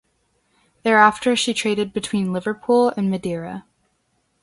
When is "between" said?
1.93-2.33